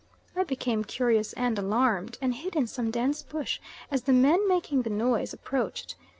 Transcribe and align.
I 0.35 0.43
became 0.43 0.83
cautious 0.83 1.31
and 1.33 1.59
alarmed, 1.59 2.17
and 2.23 2.33
hid 2.33 2.55
in 2.55 2.65
some 2.65 2.89
dense 2.89 3.21
bush 3.21 3.59
as 3.91 4.01
the 4.01 4.13
men 4.13 4.47
making 4.47 4.81
the 4.81 4.89
noise 4.89 5.31
approached. 5.31 5.95